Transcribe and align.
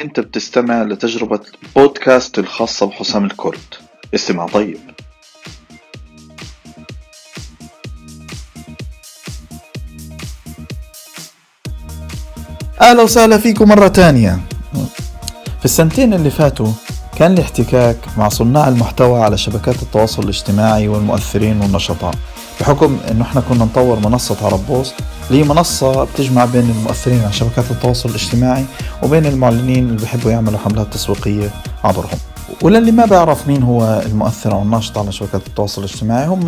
أنت 0.00 0.20
بتستمع 0.20 0.82
لتجربة 0.82 1.40
بودكاست 1.76 2.38
الخاصة 2.38 2.86
بحسام 2.86 3.24
الكرد. 3.24 3.58
استمع 4.14 4.46
طيب. 4.46 4.78
أهلا 12.80 13.02
وسهلا 13.02 13.38
فيكم 13.38 13.68
مرة 13.68 13.88
تانية. 13.88 14.38
في 15.58 15.64
السنتين 15.64 16.14
اللي 16.14 16.30
فاتوا 16.30 16.72
كان 17.18 17.32
الاحتكاك 17.32 17.96
مع 18.16 18.28
صناع 18.28 18.68
المحتوى 18.68 19.20
على 19.22 19.38
شبكات 19.38 19.82
التواصل 19.82 20.22
الاجتماعي 20.22 20.88
والمؤثرين 20.88 21.60
والنشطاء 21.60 22.14
بحكم 22.60 22.98
إنه 23.10 23.22
إحنا 23.22 23.40
كنا 23.40 23.64
نطور 23.64 23.98
منصة 23.98 24.36
عرب 24.46 24.66
بوست 24.66 24.94
اللي 25.30 25.44
هي 25.44 25.48
منصة 25.48 26.04
بتجمع 26.04 26.44
بين 26.44 26.70
المؤثرين 26.70 27.20
على 27.22 27.32
شبكات 27.32 27.70
التواصل 27.70 28.08
الاجتماعي 28.08 28.64
وبين 29.02 29.26
المعلنين 29.26 29.86
اللي 29.86 29.96
بيحبوا 30.00 30.30
يعملوا 30.30 30.58
حملات 30.58 30.92
تسويقية 30.92 31.50
عبرهم. 31.84 32.18
وللي 32.62 32.92
ما 32.92 33.06
بيعرف 33.06 33.48
مين 33.48 33.62
هو 33.62 34.02
المؤثر 34.06 34.52
أو 34.52 34.62
الناشط 34.62 34.98
على 34.98 35.12
شبكات 35.12 35.46
التواصل 35.46 35.84
الاجتماعي 35.84 36.26
هم 36.26 36.46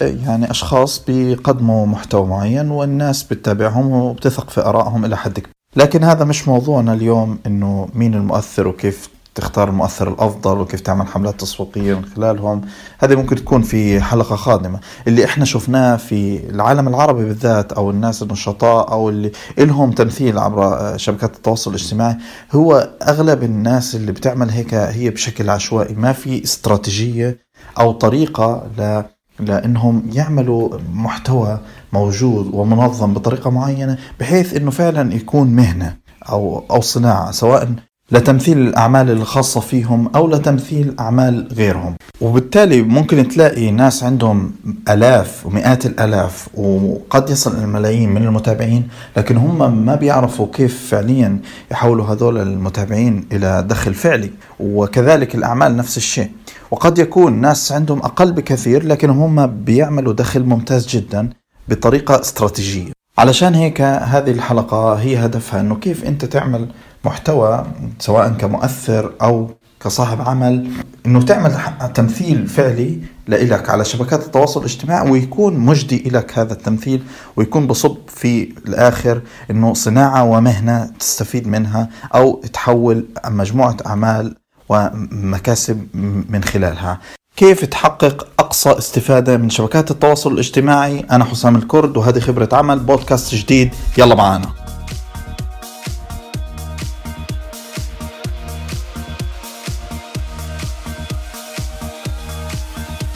يعني 0.00 0.50
أشخاص 0.50 1.04
بيقدموا 1.06 1.86
محتوى 1.86 2.26
معين 2.26 2.70
والناس 2.70 3.22
بتتابعهم 3.22 3.90
وبتثق 3.92 4.50
في 4.50 4.60
آرائهم 4.60 5.04
إلى 5.04 5.16
حد 5.16 5.38
كبير. 5.38 5.52
لكن 5.76 6.04
هذا 6.04 6.24
مش 6.24 6.48
موضوعنا 6.48 6.92
اليوم 6.92 7.38
إنه 7.46 7.88
مين 7.94 8.14
المؤثر 8.14 8.68
وكيف 8.68 9.08
تختار 9.34 9.68
المؤثر 9.68 10.08
الأفضل 10.08 10.58
وكيف 10.58 10.80
تعمل 10.80 11.06
حملات 11.06 11.40
تسويقية 11.40 11.94
من 11.94 12.04
خلالهم. 12.04 12.60
هذه 12.98 13.14
ممكن 13.14 13.36
تكون 13.36 13.62
في 13.62 14.00
حلقة 14.00 14.36
قادمه 14.36 14.80
اللي 15.08 15.24
إحنا 15.24 15.44
شفناه 15.44 15.96
في 15.96 16.50
العالم 16.50 16.88
العربي 16.88 17.24
بالذات 17.24 17.72
أو 17.72 17.90
الناس 17.90 18.22
النشطاء 18.22 18.92
أو 18.92 19.08
اللي 19.08 19.32
لهم 19.58 19.90
تمثيل 19.90 20.38
عبر 20.38 20.96
شبكات 20.96 21.36
التواصل 21.36 21.70
الاجتماعي 21.70 22.16
هو 22.52 22.90
أغلب 23.08 23.42
الناس 23.42 23.94
اللي 23.94 24.12
بتعمل 24.12 24.50
هيك 24.50 24.74
هي 24.74 25.10
بشكل 25.10 25.50
عشوائي. 25.50 25.94
ما 25.94 26.12
في 26.12 26.44
استراتيجية 26.44 27.38
أو 27.78 27.92
طريقة 27.92 28.66
ل 28.78 29.02
لإنهم 29.40 30.10
يعملوا 30.12 30.78
محتوى 30.92 31.58
موجود 31.92 32.50
ومنظم 32.54 33.14
بطريقة 33.14 33.50
معينة 33.50 33.98
بحيث 34.20 34.56
إنه 34.56 34.70
فعلا 34.70 35.14
يكون 35.14 35.48
مهنة 35.48 35.96
أو 36.28 36.64
أو 36.70 36.80
صناعة 36.80 37.30
سواء 37.30 37.68
لتمثيل 38.12 38.58
الأعمال 38.58 39.10
الخاصة 39.10 39.60
فيهم 39.60 40.10
أو 40.14 40.28
لتمثيل 40.28 40.94
أعمال 41.00 41.48
غيرهم. 41.56 41.94
وبالتالي 42.20 42.82
ممكن 42.82 43.28
تلاقي 43.28 43.70
ناس 43.70 44.04
عندهم 44.04 44.52
ألاف 44.90 45.46
ومئات 45.46 45.86
الألاف 45.86 46.48
وقد 46.54 47.30
يصل 47.30 47.56
الملايين 47.62 48.08
من 48.10 48.22
المتابعين 48.22 48.88
لكن 49.16 49.36
هم 49.36 49.86
ما 49.86 49.94
بيعرفوا 49.94 50.46
كيف 50.52 50.88
فعليا 50.90 51.38
يحولوا 51.70 52.06
هذول 52.06 52.38
المتابعين 52.38 53.26
إلى 53.32 53.64
دخل 53.68 53.94
فعلي. 53.94 54.30
وكذلك 54.60 55.34
الأعمال 55.34 55.76
نفس 55.76 55.96
الشيء. 55.96 56.30
وقد 56.70 56.98
يكون 56.98 57.40
ناس 57.40 57.72
عندهم 57.72 57.98
أقل 57.98 58.32
بكثير 58.32 58.86
لكن 58.86 59.10
هم 59.10 59.46
بيعملوا 59.46 60.12
دخل 60.12 60.42
ممتاز 60.42 60.86
جدا 60.86 61.30
بطريقة 61.68 62.20
استراتيجية. 62.20 62.92
علشان 63.18 63.54
هيك 63.54 63.80
هذه 63.80 64.30
الحلقة 64.30 64.94
هي 64.94 65.16
هدفها 65.24 65.60
أنه 65.60 65.74
كيف 65.74 66.04
أنت 66.04 66.24
تعمل 66.24 66.68
محتوى 67.04 67.66
سواء 67.98 68.28
كمؤثر 68.28 69.12
أو 69.22 69.50
كصاحب 69.80 70.20
عمل 70.20 70.70
إنه 71.06 71.22
تعمل 71.22 71.56
تمثيل 71.94 72.46
فعلي 72.46 72.98
لإلك 73.26 73.70
على 73.70 73.84
شبكات 73.84 74.26
التواصل 74.26 74.60
الاجتماعي 74.60 75.10
ويكون 75.10 75.58
مجدي 75.58 76.08
إلك 76.08 76.38
هذا 76.38 76.52
التمثيل 76.52 77.02
ويكون 77.36 77.66
بصب 77.66 77.96
في 78.08 78.52
الآخر 78.66 79.20
أنه 79.50 79.74
صناعة 79.74 80.24
ومهنة 80.24 80.90
تستفيد 80.98 81.48
منها 81.48 81.88
أو 82.14 82.42
تحول 82.52 83.06
مجموعة 83.26 83.76
أعمال 83.86 84.36
ومكاسب 84.68 85.86
من 86.28 86.44
خلالها. 86.44 87.00
كيف 87.36 87.64
تحقق 87.64 88.28
أقصى 88.38 88.78
استفادة 88.78 89.36
من 89.36 89.50
شبكات 89.50 89.90
التواصل 89.90 90.32
الاجتماعي؟ 90.32 91.00
أنا 91.10 91.24
حسام 91.24 91.56
الكرد 91.56 91.96
وهذه 91.96 92.18
خبرة 92.18 92.48
عمل 92.52 92.78
بودكاست 92.78 93.34
جديد. 93.34 93.70
يلا 93.98 94.14
معانا. 94.14 94.69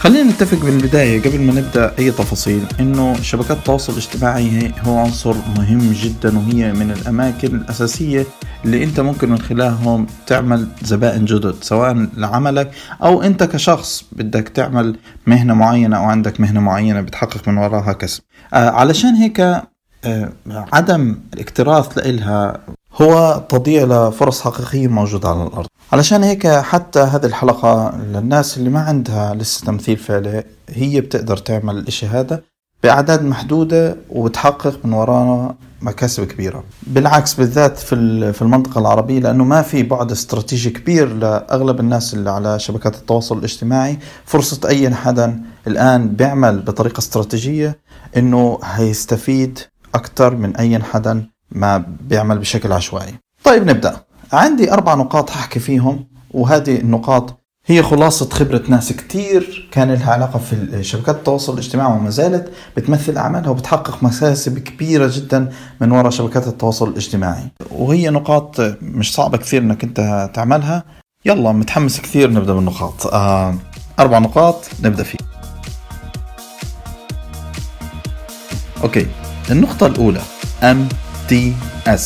خلينا 0.05 0.31
نتفق 0.31 0.65
بالبداية 0.65 1.23
قبل 1.23 1.41
ما 1.41 1.53
نبدأ 1.53 1.95
أي 1.99 2.11
تفاصيل 2.11 2.65
إنه 2.81 3.15
شبكات 3.23 3.57
التواصل 3.57 3.93
الاجتماعي 3.93 4.73
هو 4.83 4.99
عنصر 4.99 5.35
مهم 5.59 5.93
جدا 5.93 6.39
وهي 6.39 6.73
من 6.73 6.91
الأماكن 6.91 7.55
الأساسية 7.55 8.27
اللي 8.65 8.85
أنت 8.85 9.01
ممكن 9.01 9.31
من 9.31 9.39
خلالهم 9.39 10.07
تعمل 10.27 10.69
زبائن 10.83 11.25
جدد 11.25 11.55
سواء 11.61 12.09
لعملك 12.17 12.71
أو 13.03 13.23
أنت 13.23 13.43
كشخص 13.45 14.05
بدك 14.13 14.49
تعمل 14.49 14.97
مهنة 15.27 15.55
معينة 15.55 15.97
أو 15.97 16.05
عندك 16.05 16.41
مهنة 16.41 16.61
معينة 16.61 17.01
بتحقق 17.01 17.49
من 17.49 17.57
وراها 17.57 17.93
كسب. 17.93 18.23
آه 18.55 18.71
علشان 18.71 19.15
هيك 19.15 19.41
آه 19.41 20.33
عدم 20.73 21.17
الاكتراث 21.35 21.99
لإلها 21.99 22.61
هو 23.03 23.43
تضييع 23.49 23.85
لفرص 23.85 24.41
حقيقية 24.41 24.89
موجودة 24.89 25.29
على 25.29 25.43
الأرض. 25.43 25.67
علشان 25.93 26.23
هيك 26.23 26.47
حتى 26.47 27.01
هذه 27.01 27.27
الحلقة 27.27 27.97
للناس 27.97 28.59
اللي 28.59 28.71
ما 28.71 28.81
عندها 28.81 29.35
لسه 29.35 29.67
تمثيل 29.67 29.97
فعلي 29.97 30.45
هي 30.69 31.01
بتقدر 31.01 31.37
تعمل 31.37 31.79
الإشي 31.79 32.07
هذا 32.07 32.43
بأعداد 32.83 33.23
محدودة 33.23 33.97
وبتحقق 34.11 34.79
من 34.85 34.93
ورانا 34.93 35.55
مكاسب 35.83 36.25
كبيرة. 36.25 36.65
بالعكس 36.83 37.35
بالذات 37.35 37.79
في 37.79 38.33
في 38.33 38.43
المنطقة 38.43 38.79
العربية 38.79 39.21
لأنه 39.21 39.45
ما 39.45 39.63
في 39.63 39.83
بعد 39.83 40.11
استراتيجي 40.11 40.71
كبير 40.71 41.15
لأغلب 41.15 41.81
الناس 41.81 42.15
اللي 42.15 42.31
على 42.31 42.59
شبكات 42.59 42.97
التواصل 42.97 43.39
الاجتماعي. 43.39 43.99
فرصة 44.25 44.69
أي 44.69 44.95
حدا 44.95 45.43
الآن 45.67 46.09
بيعمل 46.09 46.63
بطريقة 46.63 46.99
استراتيجية 46.99 47.79
إنه 48.17 48.59
هيستفيد 48.65 49.59
أكثر 49.95 50.37
من 50.37 50.57
أي 50.57 50.83
حدا 50.83 51.27
ما 51.51 51.85
بيعمل 52.01 52.39
بشكل 52.39 52.73
عشوائي. 52.73 53.15
طيب 53.45 53.71
نبدأ. 53.71 53.97
عندي 54.33 54.73
أربع 54.73 54.95
نقاط 54.95 55.31
ححكي 55.31 55.61
فيهم 55.61 56.07
وهذه 56.31 56.81
النقاط 56.81 57.41
هي 57.67 57.83
خلاصة 57.83 58.29
خبرة 58.31 58.63
ناس 58.69 58.93
كتير 58.93 59.69
كان 59.73 59.93
لها 59.93 60.13
علاقة 60.13 60.39
في 60.39 60.85
شبكات 60.85 61.17
التواصل 61.17 61.53
الاجتماعي 61.53 61.93
وما 61.93 62.11
زالت 62.11 62.53
بتمثل 62.77 63.17
أعمالها 63.17 63.51
وبتحقق 63.51 64.03
مكاسب 64.03 64.59
كبيرة 64.59 65.11
جدا 65.15 65.53
من 65.81 65.93
وراء 65.93 66.11
شبكات 66.11 66.47
التواصل 66.47 66.89
الاجتماعي. 66.89 67.43
وهي 67.71 68.11
نقاط 68.11 68.61
مش 68.83 69.15
صعبة 69.15 69.39
كثير 69.39 69.63
إنك 69.63 69.85
أنت 69.85 70.31
تعملها. 70.35 70.85
يلا 71.25 71.53
متحمس 71.53 72.01
كثير 72.01 72.31
نبدأ 72.31 72.53
بالنقاط. 72.53 73.07
آه 73.07 73.55
أربع 73.99 74.19
نقاط 74.19 74.69
نبدأ 74.83 75.03
فيه. 75.03 75.19
أوكي 78.83 79.07
النقطة 79.51 79.87
الأولى 79.87 80.21
MTS 81.25 82.05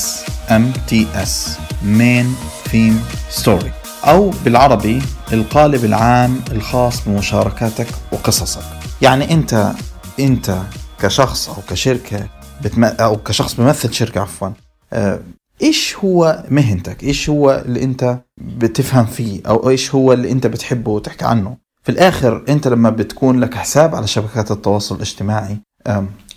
MTS 0.49 1.59
Main 1.83 2.27
Theme 2.69 2.99
Story. 3.43 3.71
أو 4.05 4.31
بالعربي 4.45 5.03
القالب 5.33 5.85
العام 5.85 6.41
الخاص 6.53 7.09
بمشاركاتك 7.09 7.87
وقصصك. 8.13 8.63
يعني 9.03 9.35
أنت 9.35 9.73
أنت 10.21 10.59
كشخص 11.01 11.49
أو 11.49 11.63
كشركة 11.71 12.29
بتم... 12.65 12.85
أو 12.85 13.17
كشخص 13.17 13.55
بيمثل 13.55 13.93
شركة 13.93 14.21
عفوا 14.21 14.49
آه، 14.93 15.21
إيش 15.63 15.97
هو 15.97 16.45
مهنتك؟ 16.51 17.03
إيش 17.05 17.31
هو 17.31 17.63
اللي 17.67 17.83
أنت 17.83 18.19
بتفهم 18.41 19.07
فيه؟ 19.07 19.41
أو 19.47 19.71
إيش 19.71 19.95
هو 19.95 20.13
اللي 20.13 20.33
أنت 20.33 20.47
بتحبه 20.47 20.91
وتحكي 20.91 21.25
عنه؟ 21.25 21.57
في 21.83 21.93
الآخر 21.93 22.45
أنت 22.49 22.69
لما 22.69 22.91
بتكون 22.91 23.41
لك 23.41 23.55
حساب 23.55 23.95
على 23.95 24.07
شبكات 24.07 24.51
التواصل 24.51 24.97
الاجتماعي 24.97 25.59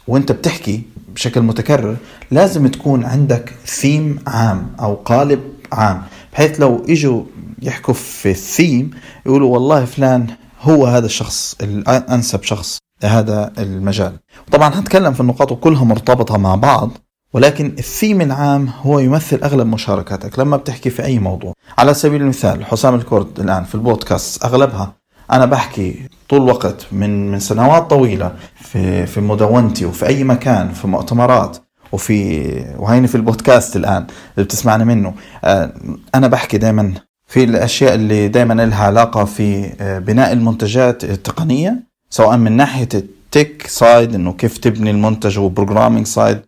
وانت 0.08 0.32
بتحكي 0.32 0.82
بشكل 1.16 1.42
متكرر 1.42 1.96
لازم 2.32 2.68
تكون 2.68 3.06
عندك 3.06 3.54
ثيم 3.66 4.20
عام 4.28 4.68
أو 4.80 4.94
قالب 4.96 5.40
عام. 5.72 6.02
بحيث 6.34 6.59
لو 6.59 6.86
إجوا 6.90 7.24
يحكوا 7.62 7.94
في 7.94 8.32
الثيم 8.32 8.92
يقولوا 9.26 9.53
والله 9.53 9.86
فلان 9.86 10.28
هو 10.62 10.86
هذا 10.86 11.06
الشخص 11.06 11.56
الانسب 11.62 12.44
شخص 12.44 12.78
لهذا 13.03 13.53
المجال. 13.58 14.14
طبعا 14.52 14.80
هنتكلم 14.80 15.14
في 15.14 15.20
النقاط 15.22 15.52
وكلها 15.52 15.84
مرتبطة 15.84 16.38
مع 16.38 16.56
بعض 16.56 16.92
ولكن 17.34 17.76
الثيم 17.80 18.22
العام 18.22 18.70
هو 18.82 19.00
يمثل 19.00 19.40
أغلب 19.44 19.68
مشاركاتك 19.68 20.40
لما 20.40 20.58
بتحكي 20.58 20.90
في 20.90 21.06
أي 21.06 21.20
موضوع. 21.20 21.54
على 21.78 21.94
سبيل 21.94 22.22
المثال 22.22 22.66
حسام 22.66 22.96
الكرد 22.96 23.40
الآن 23.40 23.64
في 23.64 23.76
البودكاست 23.76 24.44
أغلبها 24.44 24.94
أنا 25.32 25.46
بحكي 25.46 26.10
طول 26.30 26.42
الوقت 26.42 26.86
من 26.92 27.32
من 27.32 27.40
سنوات 27.40 27.90
طويلة 27.90 28.32
في 28.56 29.06
في 29.06 29.22
مدونتي 29.22 29.86
وفي 29.86 30.08
أي 30.08 30.24
مكان 30.24 30.72
في 30.72 30.88
مؤتمرات 30.88 31.58
وفي 31.92 32.42
وهيني 32.78 33.08
في 33.08 33.16
البودكاست 33.16 33.76
الآن 33.76 34.08
اللي 34.36 34.46
بتسمعني 34.46 34.86
منه. 34.86 35.14
آه، 35.44 35.74
أنا 36.16 36.28
بحكي 36.28 36.58
دائما 36.58 36.94
في 37.28 37.44
الأشياء 37.44 37.94
اللي 37.94 38.28
دائما 38.28 38.54
لها 38.54 38.86
علاقة 38.86 39.26
في 39.26 39.74
آه، 39.82 40.00
بناء 40.00 40.34
المنتجات 40.34 41.04
التقنية 41.04 41.84
سواء 42.10 42.38
من 42.38 42.52
ناحية 42.52 42.90
ال 42.94 43.08
tech 43.08 43.68
side 43.68 44.16
إنه 44.16 44.34
كيف 44.34 44.58
تبني 44.58 44.92
المنتج 44.92 45.40
و 45.40 45.45
programming 45.45 46.08
side 46.08 46.41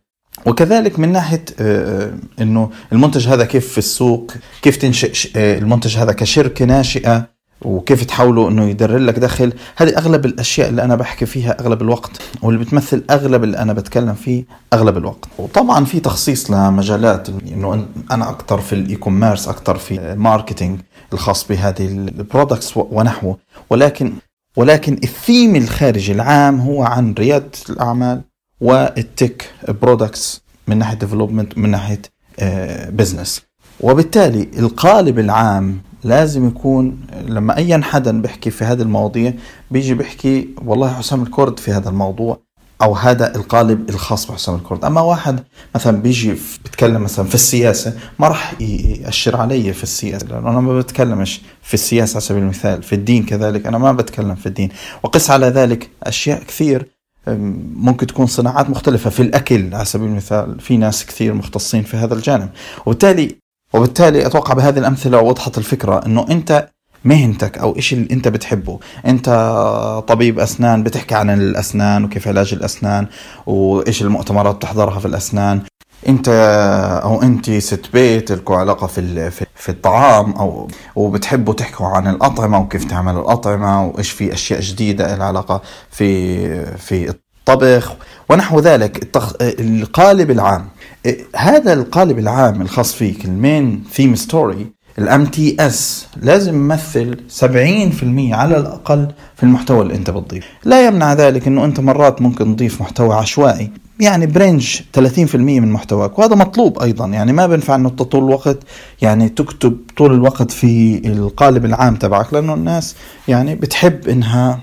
وكذلك 0.45 0.99
من 0.99 1.11
ناحية 1.11 1.45
آه، 1.59 2.13
إنه 2.41 2.69
المنتج 2.91 3.27
هذا 3.27 3.45
كيف 3.45 3.71
في 3.71 3.77
السوق 3.77 4.33
كيف 4.61 4.77
تنشئ 4.77 5.13
المنتج 5.35 5.97
هذا 5.97 6.11
كشركة 6.11 6.65
ناشئة. 6.65 7.32
وكيف 7.65 8.03
تحاوله 8.03 8.49
إنه 8.49 8.69
يدر 8.69 8.97
لك 8.97 9.19
دخل. 9.19 9.53
هذه 9.75 9.97
أغلب 9.97 10.25
الأشياء 10.25 10.69
اللي 10.69 10.83
أنا 10.83 10.95
بحكي 10.95 11.25
فيها 11.25 11.59
أغلب 11.59 11.81
الوقت 11.81 12.11
واللي 12.41 12.65
بتمثل 12.65 13.03
أغلب 13.09 13.43
اللي 13.43 13.57
أنا 13.57 13.73
بتكلم 13.73 14.13
فيه 14.13 14.45
أغلب 14.73 14.97
الوقت. 14.97 15.25
وطبعا 15.37 15.85
في 15.85 15.99
تخصيص 15.99 16.51
لمجالات 16.51 17.29
إنه 17.29 17.85
أنا 18.11 18.29
أكثر 18.29 18.61
في 18.61 18.73
ال 18.73 18.95
e-commerce 18.95 19.47
أكثر 19.47 19.77
في 19.77 20.11
ال 20.11 20.18
marketing 20.18 20.79
الخاص 21.13 21.47
بهذه 21.47 21.87
ال 21.87 21.97
products 21.97 22.77
ونحوه. 22.77 23.37
ولكن 23.69 24.13
ولكن 24.57 24.99
الثيم 25.03 25.55
الخارجي 25.55 26.11
العام 26.11 26.59
هو 26.59 26.83
عن 26.83 27.13
ريادة 27.13 27.51
الأعمال 27.69 28.21
وال 28.61 28.90
tech 28.90 29.49
products 29.67 30.41
من 30.67 30.77
ناحية 30.77 30.97
development 30.97 31.57
من 31.57 31.69
ناحية 31.69 32.01
business 32.89 33.41
وبالتالي 33.79 34.47
القالب 34.59 35.19
العام 35.19 35.81
لازم 36.03 36.47
يكون 36.47 36.97
لما 37.27 37.57
اي 37.57 37.81
حدا 37.81 38.21
بيحكي 38.21 38.51
في 38.51 38.65
هذه 38.65 38.81
المواضيع 38.81 39.33
بيجي 39.71 39.93
بيحكي 39.93 40.49
والله 40.65 40.93
حسام 40.93 41.23
الكرد 41.23 41.59
في 41.59 41.71
هذا 41.71 41.89
الموضوع 41.89 42.39
أو 42.81 42.93
هذا 42.93 43.35
القالب 43.35 43.89
الخاص 43.89 44.31
بحسام 44.31 44.55
الكرد. 44.55 44.85
أما 44.85 45.01
واحد 45.01 45.39
مثلا 45.75 46.01
بيجي 46.01 46.35
بيتكلم 46.63 47.01
مثلا 47.03 47.25
في 47.25 47.35
السياسة 47.35 47.93
ما 48.19 48.27
راح 48.27 48.61
يأشر 48.61 49.35
علي 49.35 49.73
في 49.73 49.83
السياسة 49.83 50.27
لأنه 50.27 50.49
أنا 50.49 50.59
ما 50.59 50.79
بتكلمش 50.79 51.41
في 51.61 51.73
السياسة 51.73 52.13
على 52.13 52.21
سبيل 52.21 52.43
المثال 52.43 52.83
في 52.83 52.95
الدين 52.95 53.25
كذلك 53.25 53.67
أنا 53.67 53.77
ما 53.77 53.91
بتكلم 53.91 54.35
في 54.35 54.45
الدين. 54.45 54.69
وقس 55.03 55.29
على 55.29 55.47
ذلك 55.47 55.89
أشياء 56.03 56.43
كثير 56.43 56.87
ممكن 57.75 58.07
تكون 58.07 58.25
صناعات 58.25 58.69
مختلفة 58.69 59.09
في 59.09 59.21
الأكل 59.21 59.75
على 59.75 59.85
سبيل 59.85 60.07
المثال 60.07 60.59
في 60.59 60.77
ناس 60.77 61.05
كثير 61.05 61.33
مختصين 61.33 61.83
في 61.83 61.97
هذا 61.97 62.13
الجانب. 62.13 62.49
وبالتالي 62.85 63.42
وبالتالي 63.73 64.25
أتوقع 64.25 64.53
بهذه 64.53 64.79
الأمثلة 64.79 65.21
وضحت 65.21 65.57
الفكرة 65.57 66.05
أنه 66.05 66.25
أنت 66.31 66.69
مهنتك 67.05 67.57
أو 67.57 67.75
إيش 67.75 67.93
اللي 67.93 68.07
أنت 68.11 68.27
بتحبه. 68.27 68.79
أنت 69.05 69.29
طبيب 70.07 70.39
أسنان 70.39 70.83
بتحكي 70.83 71.15
عن 71.15 71.29
الأسنان 71.29 72.03
وكيف 72.05 72.27
علاج 72.27 72.53
الأسنان 72.53 73.07
وإيش 73.45 74.01
المؤتمرات 74.01 74.55
بتحضرها 74.55 74.99
في 74.99 75.05
الأسنان. 75.05 75.61
أنت 76.09 76.29
أو 77.03 77.21
أنت 77.21 77.51
ست 77.51 77.85
بيت 77.93 78.31
لكم 78.31 78.53
علاقة 78.53 78.87
في- 78.87 79.31
في 79.55 79.69
الطعام 79.69 80.31
أو 80.31 80.67
وبتحبوا 80.95 81.53
تحكوا 81.53 81.87
عن 81.87 82.07
الأطعمة 82.07 82.59
وكيف 82.59 82.83
تعمل 82.85 83.13
الأطعمة 83.17 83.85
وإيش 83.85 84.11
في 84.11 84.33
أشياء 84.33 84.59
جديدة 84.59 85.15
لها 85.15 85.25
علاقة 85.27 85.61
في 85.91 86.75
في 86.75 87.13
الطبخ 87.47 87.93
ونحو 88.29 88.59
ذلك 88.59 89.03
التخ... 89.03 89.33
القالب 89.41 90.31
العام. 90.31 90.65
هذا 91.35 91.73
القالب 91.73 92.19
العام 92.19 92.61
الخاص 92.61 92.93
فيك 92.93 93.25
ال 93.25 93.83
main 93.93 94.15
theme 94.15 94.67
story 94.99 95.25
ال 95.25 95.55
MTS 95.59 96.07
لازم 96.21 96.55
يمثل 96.55 97.17
70% 97.39 97.43
على 98.33 98.57
الأقل 98.57 99.07
في 99.35 99.43
المحتوى 99.43 99.81
اللي 99.81 99.95
أنت 99.95 100.09
بتضيفه. 100.09 100.47
لا 100.65 100.87
يمنع 100.87 101.13
ذلك 101.13 101.47
إنه 101.47 101.65
أنت 101.65 101.79
مرات 101.79 102.21
ممكن 102.21 102.55
تضيف 102.55 102.81
محتوى 102.81 103.15
عشوائي 103.15 103.71
يعني 103.99 104.25
برينج 104.25 104.79
30% 104.97 105.35
من 105.35 105.71
محتواك 105.71 106.19
وهذا 106.19 106.35
مطلوب 106.35 106.79
أيضا. 106.79 107.07
يعني 107.07 107.33
ما 107.33 107.47
بينفع 107.47 107.75
إنه 107.75 107.89
طول 107.89 108.23
الوقت 108.23 108.57
يعني 109.01 109.29
تكتب 109.29 109.77
طول 109.97 110.13
الوقت 110.13 110.51
في 110.51 111.01
القالب 111.05 111.65
العام 111.65 111.95
تبعك 111.95 112.33
لأنه 112.33 112.53
الناس 112.53 112.95
يعني 113.27 113.55
بتحب 113.55 114.07
إنها 114.07 114.59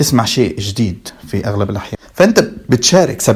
تسمع 0.00 0.24
شيء 0.24 0.60
جديد 0.60 1.08
في 1.28 1.46
أغلب 1.46 1.70
الأحيان. 1.70 1.94
فأنت 2.14 2.40
بتشارك 2.68 3.22
70% 3.22 3.30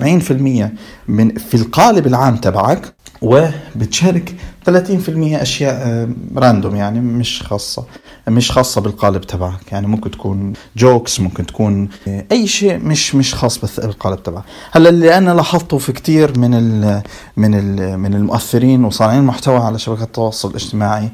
من 1.08 1.34
في 1.34 1.54
القالب 1.54 2.06
العام 2.06 2.36
تبعك 2.36 2.94
وبتشارك 3.22 4.34
30% 4.70 4.70
أشياء 5.18 6.08
random 6.36 6.76
يعني 6.76 7.00
مش 7.00 7.42
خاصة 7.42 7.84
مش 8.28 8.50
خاصة 8.50 8.80
بالقالب 8.80 9.20
تبعك. 9.20 9.72
يعني 9.72 9.86
ممكن 9.86 10.10
تكون 10.10 10.52
jokes 10.76 11.20
ممكن 11.20 11.46
تكون 11.46 11.88
آه، 12.08 12.24
أي 12.32 12.46
شيء 12.46 12.78
مش 12.78 13.14
مش 13.14 13.34
خاص 13.34 13.58
بالقالب 13.58 14.22
تبعك. 14.22 14.44
هلا 14.72 14.88
اللي 14.88 15.18
أنا 15.18 15.30
لاحظته 15.30 15.78
في 15.78 15.92
كثير 15.92 16.38
من 16.38 16.54
ال 16.54 17.02
من 17.36 17.54
ال 17.54 17.98
من 17.98 18.14
المؤثرين 18.14 18.84
وصانعين 18.84 19.18
المحتوى 19.18 19.56
على 19.56 19.78
شبكات 19.78 20.06
التواصل 20.06 20.50
الاجتماعي 20.50 21.10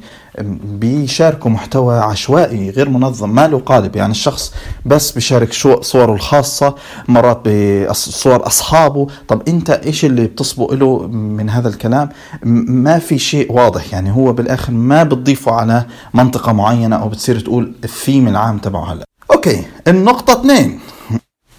بيشاركوا 0.63 1.51
محتوى 1.51 1.99
عشوائي 1.99 2.69
غير 2.69 2.89
منظم 2.89 3.29
ما 3.35 3.47
له 3.47 3.59
قالب. 3.59 3.95
يعني 3.95 4.11
الشخص 4.11 4.53
بس 4.85 5.11
بيشارك 5.11 5.53
صوره 5.81 6.13
الخاصة 6.13 6.75
مرات 7.07 7.47
بصور 7.47 8.47
أصحابه. 8.47 9.07
طب 9.27 9.41
أنت 9.47 9.69
إيش 9.69 10.05
اللي 10.05 10.25
بتصبو 10.25 10.73
له 10.73 11.07
من 11.07 11.49
هذا 11.49 11.69
الكلام؟ 11.69 12.09
ما 12.43 12.99
في 12.99 13.17
شيء 13.17 13.40
واضح 13.49 13.93
يعني 13.93 14.11
هو 14.11 14.33
بالآخر 14.33 14.73
ما 14.73 15.03
بتضيفه 15.03 15.51
على 15.51 15.85
منطقة 16.13 16.51
معينة 16.51 16.95
أو 16.95 17.09
بتصير 17.09 17.39
تقول 17.39 17.73
الثيم 17.83 18.27
العام 18.27 18.57
تبعه 18.57 18.93
هلا. 18.93 19.05
okay 19.31 19.65
النقطة 19.87 20.39
اثنين 20.41 20.79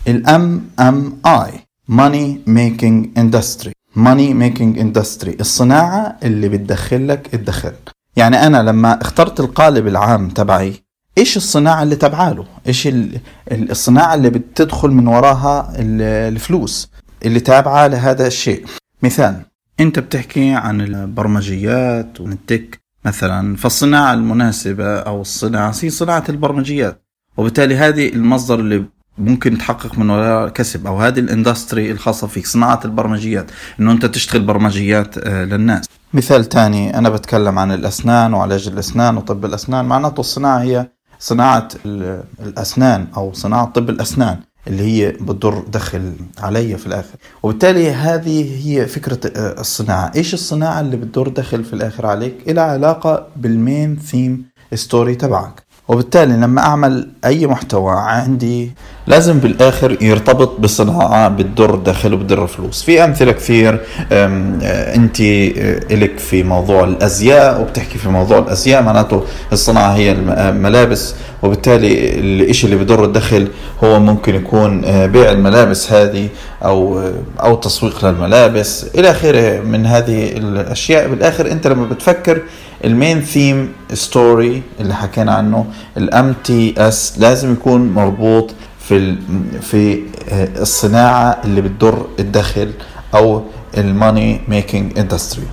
ال 0.08 0.22
MMI 0.22 0.64
money 0.80 2.40
making 2.46 3.18
industry 3.18 3.72
money 3.96 4.34
making 4.34 4.78
industry 4.78 5.36
الصناعة 5.40 6.16
اللي 6.22 6.48
بتدخل 6.48 7.08
لك 7.08 7.34
الدخل. 7.34 7.72
يعني 8.16 8.46
أنا 8.46 8.62
لما 8.62 9.00
اخترت 9.02 9.40
القالب 9.40 9.86
العام 9.86 10.28
تبعي 10.28 10.74
إيش 11.18 11.36
الصناعة 11.36 11.82
اللي 11.82 11.96
تبعاله 11.96 12.44
إيش 12.66 12.86
ال- 12.86 13.20
ال- 13.52 13.70
الصناعة 13.70 14.14
اللي 14.14 14.30
بتدخل 14.30 14.90
من 14.90 15.06
وراها 15.06 15.72
ال- 15.78 16.02
الفلوس 16.32 16.90
اللي 17.24 17.40
تابعة 17.40 17.86
لهذا 17.86 18.26
الشيء؟ 18.26 18.64
مثال 19.02 19.42
انت 19.80 19.98
بتحكي 19.98 20.50
عن 20.50 20.80
البرمجيات 20.80 22.20
والتك 22.20 22.80
مثلا 23.04 23.56
فالصناعة 23.56 24.14
المناسبة 24.14 24.96
أو 24.98 25.20
الصناعة 25.20 25.74
هي 25.82 25.90
صناعة 25.90 26.24
البرمجيات. 26.28 27.02
وبالتالي 27.36 27.76
هذه 27.76 28.08
المصدر 28.08 28.60
اللي 28.60 28.84
ممكن 29.18 29.58
تحقق 29.58 29.98
من 29.98 30.10
وراء 30.10 30.48
كسب 30.48 30.86
أو 30.86 31.00
هذه 31.00 31.18
الإندستري 31.20 31.90
الخاصة 31.92 32.26
فيك 32.26 32.46
صناعة 32.46 32.80
البرمجيات 32.84 33.50
إنه 33.80 33.92
أنت 33.92 34.06
تشتغل 34.06 34.42
برمجيات 34.42 35.18
آه، 35.18 35.44
للناس. 35.44 35.84
مثال 36.14 36.44
تاني 36.44 36.98
أنا 36.98 37.08
بتكلم 37.08 37.58
عن 37.58 37.72
الأسنان 37.72 38.34
وعلاج 38.34 38.68
الأسنان 38.68 39.16
وطب 39.16 39.44
الأسنان. 39.44 39.84
معناته 39.84 40.20
الصناعة 40.20 40.58
هي 40.62 40.88
صناعة 41.18 41.68
ال- 41.86 42.22
الأسنان 42.42 43.06
أو 43.16 43.32
صناعة 43.32 43.64
طب 43.66 43.90
الأسنان. 43.90 44.36
اللي 44.66 44.82
هي 44.82 45.10
بتدر 45.12 45.64
دخل 45.68 46.12
علي 46.38 46.78
في 46.78 46.86
الآخر. 46.86 47.16
وبالتالي 47.42 47.90
هذه 47.90 48.68
هي 48.68 48.86
فكرة 48.86 49.20
آه، 49.36 49.60
الصناعة. 49.60 50.12
إيش 50.16 50.34
الصناعة 50.34 50.80
اللي 50.80 50.96
بتدر 50.96 51.28
دخل 51.28 51.64
في 51.64 51.72
الآخر 51.72 52.06
عليك؟ 52.06 52.34
إلها 52.48 52.64
علاقة 52.64 53.26
بال 53.36 53.56
main 53.56 53.96
theme 53.96 54.44
story 54.74 55.14
تبعك. 55.14 55.61
وبالتالي 55.88 56.32
لما 56.32 56.60
أعمل 56.60 57.08
أي 57.24 57.46
محتوى 57.46 57.92
عندي 57.96 58.70
لازم 59.06 59.38
بالآخر 59.38 59.96
يرتبط 60.02 60.60
بصناعة 60.60 61.28
بتدر 61.28 61.74
دخل 61.74 62.14
وبتدر 62.14 62.46
فلوس. 62.46 62.82
في 62.82 63.04
أمثلة 63.04 63.32
كثير 63.32 63.80
أم، 64.12 64.58
آه، 64.62 64.94
أنت 64.94 65.20
آه، 65.20 65.80
إلك 65.94 66.18
في 66.18 66.42
موضوع 66.42 66.84
الأزياء 66.84 67.60
وبتحكي 67.60 67.98
في 67.98 68.08
موضوع 68.08 68.38
الأزياء 68.38 68.82
معناته 68.82 69.22
الصناعة 69.52 69.94
هي 69.94 70.12
الم- 70.12 70.30
الملابس 70.30 71.14
وبالتالي 71.42 72.18
الشيء 72.50 72.70
اللي 72.72 72.84
بدر 72.84 73.04
الدخل 73.04 73.48
هو 73.84 74.00
ممكن 74.00 74.34
يكون 74.34 74.80
بيع 75.06 75.30
الملابس 75.30 75.92
هذه 75.92 76.28
آه، 76.62 77.12
أو 77.42 77.54
تسويق 77.54 78.04
للملابس 78.04 78.86
إلى 78.94 79.10
آخره 79.10 79.60
من 79.60 79.86
هذه 79.86 80.32
الأشياء. 80.36 81.08
بالآخر 81.08 81.50
أنت 81.50 81.66
لما 81.66 81.86
بتفكر 81.86 82.40
ال 82.84 82.91
main 82.91 83.20
theme 83.20 83.72
story 83.92 84.62
اللي 84.80 84.94
حكينا 84.94 85.34
عنه 85.34 85.66
ال 85.96 86.34
MTS 86.44 87.18
لازم 87.18 87.52
يكون 87.52 87.92
مربوط 87.92 88.50
في 88.88 89.16
في 89.60 90.02
آه، 90.28 90.48
الصناعة 90.62 91.38
اللي 91.44 91.60
بتدر 91.60 92.06
الدخل 92.18 92.72
أو 93.14 93.42
ال 93.78 93.88
money 93.88 94.40
making 94.48 94.98
industry 94.98 95.46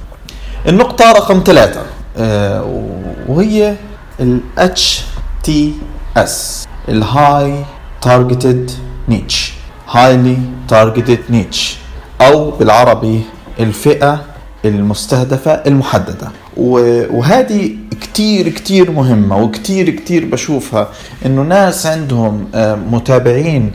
النقطة 0.68 1.12
رقم 1.12 1.44
ثلاثة 1.46 1.82
آه، 2.18 2.86
وهي 3.28 3.76
ال 4.20 4.40
HTS 4.58 6.32
ال 6.90 7.64
high 8.02 8.25
targeted 8.25 8.72
niche 9.10 9.54
highly 9.90 10.38
targeted 10.68 11.20
niche 11.30 11.78
أو 12.22 12.52
بالعربي 12.52 13.22
الفئة 13.60 14.22
المستهدفة 14.66 15.52
المحددة. 15.52 16.32
وهذه 16.58 17.72
كتير 18.02 18.50
كتير 18.50 18.92
مهمة 18.92 19.38
وكتير 19.38 19.90
كتير 19.90 20.26
بشوفها 20.26 20.88
إنه 21.26 21.42
ناس 21.42 21.86
عندهم 21.86 22.48
آه، 22.56 22.76
متابعين 22.76 23.72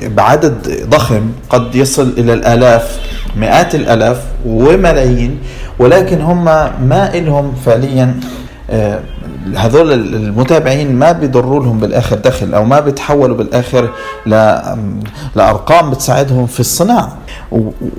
بعدد 0.00 0.86
ضخم 0.88 1.30
قد 1.50 1.74
يصل 1.74 2.12
إلى 2.18 2.32
الآلاف 2.32 3.00
مئات 3.36 3.74
الآلاف 3.74 4.22
وملايين 4.46 5.38
ولكن 5.78 6.20
هم 6.20 6.44
ما 6.88 7.10
إلهم 7.14 7.54
فعليا 7.66 8.20
آه، 8.70 9.00
هذول 9.56 9.92
المتابعين 9.92 10.94
ما 10.94 11.12
بيضروا 11.12 11.64
لهم 11.64 11.78
بالآخر 11.78 12.16
دخل 12.16 12.54
أو 12.54 12.64
ما 12.64 12.80
بيتحولوا 12.80 13.36
بالآخر 13.36 13.90
لأرقام 15.36 15.90
بتساعدهم 15.90 16.46
في 16.46 16.60
الصناعة. 16.60 17.16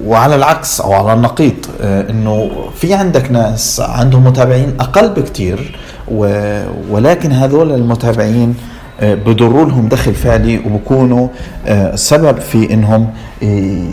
وعلى 0.05 0.35
العكس 0.35 0.81
أو 0.81 0.93
على 0.93 1.13
النقيض 1.13 1.65
آه، 1.81 2.09
إنه 2.09 2.49
في 2.75 2.93
عندك 2.93 3.31
ناس 3.31 3.79
عندهم 3.79 4.23
متابعين 4.23 4.73
أقل 4.79 5.09
بكتير 5.09 5.77
ولكن 6.89 7.31
هذول 7.31 7.71
المتابعين 7.71 8.55
آه، 9.01 9.13
بضروا 9.15 9.65
لهم 9.65 9.87
دخل 9.87 10.13
فعلي 10.13 10.57
وبكونوا 10.57 11.27
آه، 11.67 11.95
سبب 11.95 12.39
في 12.39 12.73
إنهم 12.73 13.09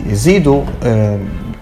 يزيدوا 0.09 0.63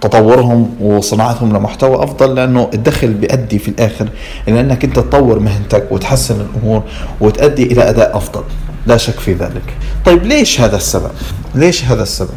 تطورهم 0.02 0.76
وصناعتهم 0.82 1.58
لمحتوى 1.58 2.04
أفضل 2.04 2.36
لأنه 2.36 2.70
الدخل 2.74 3.14
بيؤدي 3.14 3.60
في 3.60 3.68
الآخر 3.68 4.10
إلى 4.48 4.60
أنك 4.60 4.84
أنت 4.84 4.96
تطور 4.96 5.40
مهنتك 5.40 5.88
وتحسن 5.92 6.42
الأمور 6.42 6.84
وتؤدي 7.22 7.64
إلى 7.64 7.90
أداء 7.90 8.18
أفضل. 8.18 8.44
لا 8.86 8.98
شك 8.98 9.20
في 9.20 9.34
ذلك. 9.34 9.74
طيب 10.06 10.26
ليش 10.26 10.62
هذا 10.62 10.76
السبب؟ 10.76 11.12
ليش 11.56 11.86
هذا 11.86 12.04
السبب؟ 12.04 12.30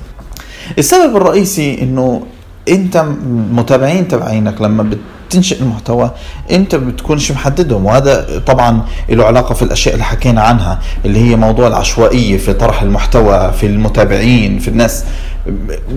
السبب 0.78 1.16
الرئيسي 1.16 1.82
إنه 1.82 2.22
أنت 2.68 2.96
المتابعين 2.96 4.08
تبعينك 4.08 4.60
لما 4.60 4.90
تنشئ 5.30 5.60
المحتوى 5.60 6.10
أنت 6.50 6.74
بتكونش 6.74 7.32
محددهم 7.32 7.86
وهذا 7.86 8.42
طبعا 8.46 8.82
له 9.08 9.24
علاقة 9.24 9.54
في 9.54 9.62
الأشياء 9.62 9.94
اللي 9.94 10.04
حكينا 10.04 10.42
عنها 10.42 10.78
اللي 11.04 11.30
هي 11.30 11.36
موضوع 11.36 11.66
العشوائية 11.66 12.36
في 12.36 12.52
طرح 12.52 12.82
المحتوى 12.82 13.52
في 13.52 13.66
المتابعين 13.66 14.58
في 14.58 14.68
الناس. 14.68 15.04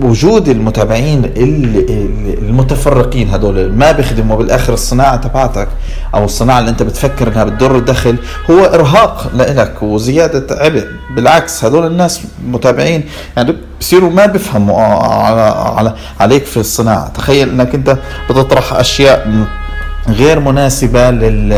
وجود 0.02 0.48
المتابعين 0.48 1.32
المتفرقين 2.48 3.30
هدول 3.30 3.72
ما 3.72 3.92
بيخدموا 3.92 4.36
بالآخر 4.36 4.72
الصناعة 4.72 5.16
تبعتك 5.16 5.68
أو 6.14 6.24
الصناعة 6.24 6.58
اللي 6.58 6.70
أنت 6.70 6.82
بتفكر 6.82 7.28
إنها 7.28 7.44
بتضر 7.44 7.76
الدخل 7.76 8.16
هو 8.50 8.64
إرهاق 8.64 9.30
لإلك 9.34 9.82
وزيادة 9.82 10.46
عبء. 10.64 10.86
بالعكس 11.16 11.64
هدول 11.64 11.86
الناس 11.86 12.20
متابعين 12.48 13.04
يعني 13.36 13.56
بصيروا 13.80 14.10
ما 14.10 14.26
بيفهموا 14.26 14.80
على 15.76 15.94
عليك 16.20 16.44
في 16.44 16.56
الصناعة. 16.56 17.08
تخيل 17.08 17.48
إنك 17.48 17.74
أنت 17.74 17.98
بتطرح 18.30 18.72
أشياء 18.72 19.46
غير 20.08 20.40
مناسبة 20.40 21.10
لل... 21.10 21.48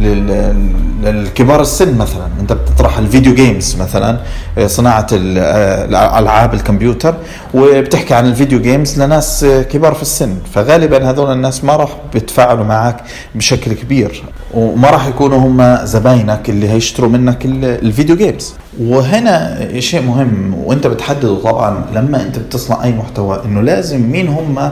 لل... 0.00 0.54
للكبار 1.02 1.60
السن 1.60 1.98
مثلا. 1.98 2.26
أنت 2.40 2.52
بتطرح 2.52 2.98
ال 2.98 3.04
video 3.04 3.34
games 3.34 3.76
مثلا 3.80 4.18
صناعة 4.66 5.06
الألعاب 5.12 6.54
الكمبيوتر 6.54 7.14
وبتحكي 7.54 8.14
عن 8.14 8.26
ال 8.26 8.32
video 8.32 8.60
games 8.60 9.02
لناس 9.02 9.46
كبار 9.70 9.94
في 9.94 10.02
السن. 10.02 10.34
فغالبا 10.54 11.10
هذول 11.10 11.32
الناس 11.32 11.64
ما 11.64 11.76
راح 11.76 11.96
بيتفاعلوا 12.12 12.64
معك 12.64 12.96
بشكل 13.34 13.72
كبير 13.72 14.22
وما 14.54 14.90
راح 14.90 15.06
يكونوا 15.06 15.38
هم 15.38 15.86
زباينك 15.86 16.50
اللي 16.50 16.70
هيشتروا 16.70 17.10
منك 17.10 17.44
ال 17.44 17.56
video 17.56 18.16
games 18.16 18.54
وهنا 18.80 19.68
شيء 19.78 20.02
مهم 20.02 20.54
وأنت 20.64 20.86
بتحدده 20.86 21.34
طبعا 21.34 21.84
لما 21.94 22.22
أنت 22.22 22.38
بتصنع 22.38 22.84
أي 22.84 22.92
محتوى 22.92 23.42
إنه 23.44 23.60
لازم 23.60 24.10
مين 24.10 24.28
هم 24.28 24.70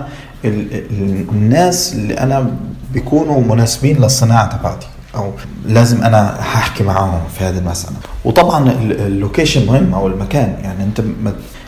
الناس 1.32 1.94
اللي 1.94 2.14
أنا 2.14 2.46
بيكونوا 2.92 3.40
مناسبين 3.40 3.96
للصناعه 3.96 4.56
تبعتي. 4.58 4.86
أو 5.14 5.30
لازم 5.66 6.02
أنا 6.04 6.36
هحكي 6.40 6.84
معاهم 6.84 7.20
في 7.38 7.44
هذه 7.44 7.58
المسألة. 7.58 7.96
وطبعا 8.24 8.70
اللوكيشن 8.90 9.66
مهم 9.66 9.94
أو 9.94 10.06
المكان. 10.06 10.56
يعني 10.62 10.84
أنت 10.84 11.02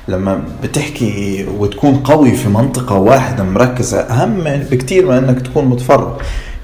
لما 0.08 0.42
بتحكي 0.62 1.46
وتكون 1.58 1.94
قوي 1.96 2.32
في 2.34 2.48
منطقة 2.48 2.94
واحدة 2.94 3.44
مركزة 3.44 4.00
أهم 4.00 4.44
بكتير 4.44 5.06
من 5.06 5.16
أنك 5.16 5.40
تكون 5.40 5.64
متفرغ. 5.64 6.16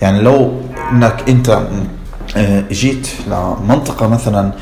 يعني 0.03 0.21
لو 0.21 0.53
أنك 0.93 1.29
أنت 1.29 1.63
آه، 2.37 2.65
جيت 2.71 3.09
لمنطقة 3.27 4.09
مثلا 4.09 4.53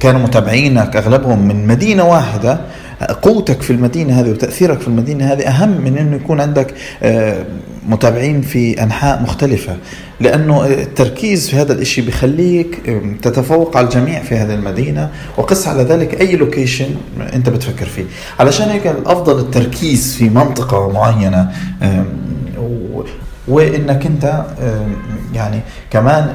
كانوا 0.00 0.20
متابعينك 0.20 0.96
أغلبهم 0.96 1.48
من 1.48 1.66
مدينة 1.66 2.04
واحدة 2.04 2.60
قوتك 3.22 3.62
في 3.62 3.70
المدينة 3.70 4.20
هذه 4.20 4.30
وتأثيرك 4.30 4.80
في 4.80 4.88
المدينة 4.88 5.32
هذه 5.32 5.48
أهم 5.48 5.80
من 5.84 5.98
أنه 5.98 6.16
يكون 6.16 6.40
عندك 6.40 6.74
آه، 7.02 7.44
متابعين 7.88 8.42
في 8.42 8.82
أنحاء 8.82 9.22
مختلفة. 9.22 9.76
لأنه 10.20 10.66
التركيز 10.66 11.50
في 11.50 11.56
هذا 11.56 11.72
الإشي 11.72 12.02
بخليك 12.02 12.80
تتفوق 13.22 13.76
على 13.76 13.86
الجميع 13.86 14.22
في 14.22 14.34
هذه 14.34 14.54
المدينة. 14.54 15.10
وقس 15.36 15.68
على 15.68 15.82
ذلك 15.82 16.20
أي 16.20 16.36
لوكيشن 16.36 16.88
أنت 17.34 17.48
بتفكر 17.48 17.86
فيه. 17.86 18.04
علشان 18.40 18.68
هيك 18.68 18.86
الأفضل 18.86 19.38
التركيز 19.38 20.14
في 20.14 20.28
منطقة 20.28 20.92
معينة 20.92 21.50
وإنك 23.48 24.06
أنت 24.06 24.44
يعني 25.34 25.60
كمان 25.90 26.32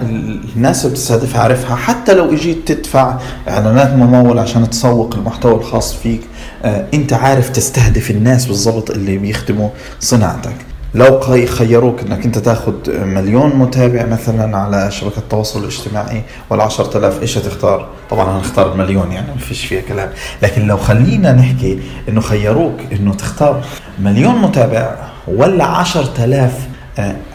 الناس 0.56 0.86
اللي 0.86 0.96
بتستهدفها 0.96 1.42
عارفها. 1.42 1.76
حتى 1.76 2.14
لو 2.14 2.34
إجيت 2.34 2.72
تدفع 2.72 3.18
إعلانات 3.50 3.94
ممول 3.94 4.40
عشان 4.40 4.70
تسوق 4.70 5.16
المحتوى 5.16 5.54
الخاص 5.54 5.94
فيك 5.94 6.22
آه، 6.22 6.33
انت 6.66 7.14
عارف 7.14 7.50
تستهدف 7.50 8.12
الناس 8.12 8.46
بالضبط 8.46 8.92
اللي 8.92 9.18
بيخدموا 9.18 9.70
صناعتك 10.00 10.56
لو 10.96 11.20
خيروك 11.46 12.02
انك 12.02 12.26
انت 12.26 12.38
تاخذ 12.38 12.74
مليون 12.88 13.56
متابع 13.56 14.06
مثلا 14.06 14.58
على 14.58 14.92
شبكة 14.92 15.20
التواصل 15.20 15.60
الاجتماعي 15.60 16.24
ولا 16.50 16.64
10000 16.64 17.22
إيش 17.22 17.38
هتختار؟ 17.38 17.88
طبعا 18.10 18.38
هنختار 18.38 18.72
المليون 18.72 19.12
يعني 19.12 19.28
ما 19.28 19.38
فيش 19.38 19.66
فيها 19.66 19.82
كلام، 19.82 20.10
لكن 20.42 20.68
لو 20.68 20.78
خلينا 20.78 21.32
نحكي 21.34 21.80
إنه 22.10 22.22
خيروك 22.22 22.74
إنه 22.92 23.14
تختار 23.14 23.64
مليون 24.00 24.36
متابع 24.36 24.96
ولا 25.28 25.64
10000 25.66 26.52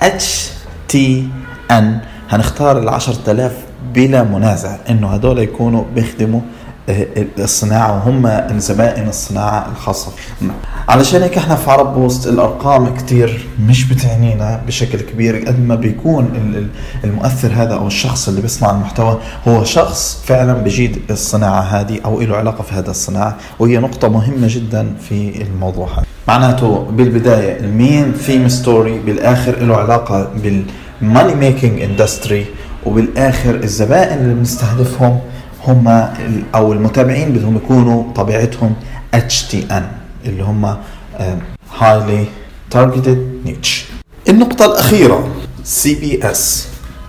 HT 0.03 1.29
N 1.71 1.99
هنختار 2.31 2.79
ال 2.79 2.89
10000 2.89 3.53
بلا 3.95 4.23
منازع 4.23 4.77
إنه 4.91 5.09
هدول 5.09 5.39
يكونوا 5.39 5.85
بيخدموا 5.95 6.41
الصناعة 7.39 7.93
وهم 7.93 8.59
زبائن 8.59 9.09
الصناعة 9.09 9.69
الخاصة 9.73 10.11
فيهم. 10.39 10.51
علشان 10.89 11.23
هيك 11.23 11.39
إحنا 11.39 11.55
في 11.57 11.71
عرب 11.71 11.95
بوست 11.95 12.27
الأرقام 12.27 12.95
كتير 12.95 13.47
مش 13.67 13.85
بتعنينا 13.85 14.61
بشكل 14.67 15.01
كبير 15.01 15.37
قد 15.47 15.61
ما 15.61 15.75
بيكون 15.75 16.29
المؤثر 17.05 17.53
هذا 17.53 17.75
أو 17.75 17.87
الشخص 17.87 18.29
اللي 18.29 18.41
بيصنع 18.41 18.71
المحتوى 18.71 19.19
هو 19.49 19.65
شخص 19.65 20.23
فعلا 20.27 20.53
بجيد 20.53 20.99
الصناعة 21.11 21.61
هذه 21.61 22.01
أو 22.05 22.21
له 22.21 22.37
علاقة 22.37 22.63
في 22.63 22.75
هذا 22.75 22.91
الصناعة 22.91 23.37
وهي 23.59 23.79
نقطة 23.79 24.09
مهمة 24.09 24.47
جدا 24.51 24.95
في 25.09 25.43
الموضوع 25.43 25.89
هذا. 25.97 26.05
معناته 26.29 26.79
بالبداية 26.91 27.61
ال 27.61 27.71
main 27.71 28.13
theme 28.13 28.49
story 28.49 28.99
بالآخر 28.99 29.59
له 29.59 29.77
علاقة 29.77 30.31
بال 30.43 30.69
money 30.69 31.35
making 31.35 31.83
industry 31.83 32.47
وبالآخر 32.87 33.55
الزبائن 33.55 34.19
اللي 34.19 34.35
بنستهدفهم 34.35 35.19
هم 35.69 35.89
أو 36.55 36.73
المتابعين 36.73 37.33
بدهم 37.33 37.57
يكونوا 37.57 38.13
طبيعتهم 38.13 38.75
HTN 39.17 39.83
اللي 40.27 40.43
هم 40.43 40.77
highly 41.79 42.25
targeted 42.71 43.41
niche 43.45 43.85
النقطة 44.29 44.65
الأخيرة 44.65 45.29
CPS 45.85 46.39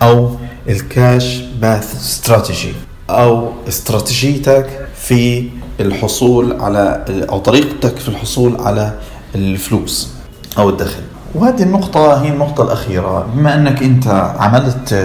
أو 0.02 0.36
ال 0.70 0.83
cash 0.83 1.38
path 1.62 1.96
strategy 1.96 2.74
أو 3.10 3.52
استراتيجيتك 3.68 4.88
في 4.96 5.50
الحصول 5.80 6.62
على 6.62 7.06
أو 7.30 7.40
طريقتك 7.40 7.98
في 7.98 8.08
الحصول 8.08 8.56
على 8.62 8.94
الفلوس 9.36 10.10
أو 10.58 10.70
الدخل. 10.70 11.02
وهذه 11.36 11.64
النقطة 11.64 12.22
هي 12.24 12.30
النقطة 12.30 12.64
الأخيرة. 12.64 13.28
بما 13.36 13.56
أنك 13.56 13.84
أنت 13.84 14.08
عملت 14.40 14.96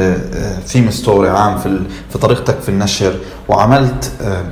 theme 0.67 0.91
story 0.91 1.29
عام 1.29 1.59
في 1.59 1.81
في 2.11 2.19
طريقتك 2.19 2.61
في 2.61 2.69
النشر 2.69 3.15
وعملت 3.49 4.13
آه، 4.23 4.45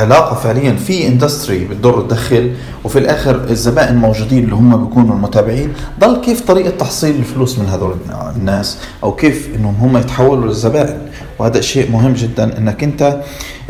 علاقة 0.00 0.34
فعليا 0.34 0.72
في 0.72 1.08
industry 1.08 1.64
بتدر 1.64 2.00
دخل 2.02 2.52
وفي 2.84 2.98
الآخر 2.98 3.44
الزبائن 3.50 3.96
موجودين 3.96 4.44
اللي 4.44 4.54
هم 4.54 4.84
بيكونوا 4.84 5.14
المتابعين 5.14 5.72
ضل 6.00 6.20
كيف 6.20 6.40
طريقة 6.40 6.70
تحصيل 6.70 7.16
الفلوس 7.16 7.58
من 7.58 7.66
هذول 7.66 7.96
الناس؟ 8.36 8.78
أو 9.04 9.12
كيف 9.12 9.48
إنهم 9.56 9.74
هم 9.74 9.96
يتحولوا 9.96 10.46
للزبائن؟ 10.46 10.98
وهذا 11.42 11.60
شيء 11.60 11.90
مهم 11.90 12.12
جدا 12.12 12.58
إنك 12.58 12.84
أنت 12.84 13.20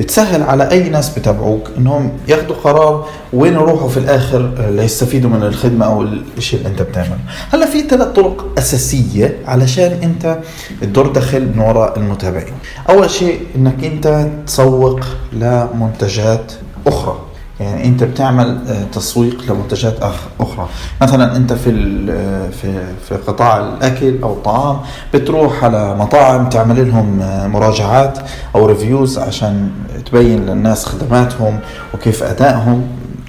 تسهل 0.09 0.43
على 0.43 0.71
أي 0.71 0.89
ناس 0.89 1.19
بتابعوك 1.19 1.71
إنهم 1.79 2.13
ياخذوا 2.29 2.57
قرار 2.57 3.09
وين 3.33 3.53
يروحوا 3.53 3.89
في 3.89 3.97
الآخر 3.97 4.51
ليستفيدوا 4.71 5.31
من 5.31 5.43
الخدمة 5.43 5.87
أو 5.87 6.03
الشيء 6.39 6.59
اللي 6.59 6.71
أنت 6.71 6.83
بتعمله. 6.83 7.19
هلأ 7.53 7.67
في 7.67 7.81
ثلاث 7.81 8.09
طرق 8.09 8.47
أساسية 8.59 9.37
علشان 9.47 9.93
أنت 10.03 10.39
تدور 10.81 11.07
دخل 11.07 11.41
من 11.41 11.59
وراء 11.59 11.99
المتابعين. 11.99 12.55
أول 12.91 13.11
شيء 13.11 13.41
إنك 13.57 13.85
أنت 13.85 14.29
تسوق 14.47 15.01
لمنتجات 15.33 16.53
أخرى 16.87 17.32
يعني 17.63 17.85
انت 17.85 18.05
بتعمل 18.05 18.59
آه، 18.69 18.85
تسويق 18.93 19.53
لمنتجات 19.53 19.95
أخرى. 20.41 20.69
مثلا 21.03 21.37
انت 21.37 21.53
في 21.53 21.71
آه، 22.11 22.49
في 22.51 22.95
في 23.09 23.15
قطاع 23.15 23.59
الأكل 23.59 24.23
أو 24.23 24.33
الطعام 24.33 24.77
بتروح 25.15 25.65
على 25.65 25.97
مطاعم 25.97 26.49
تعمل 26.49 26.89
لهم 26.89 27.21
آه، 27.21 27.47
مراجعات 27.47 28.19
أو 28.55 28.67
ريفيوز 28.67 29.19
عشان 29.19 29.71
تبين 30.07 30.47
للناس 30.47 30.85
خدماتهم 30.87 31.61
وكيف 31.95 32.23
أدائهم. 32.23 32.83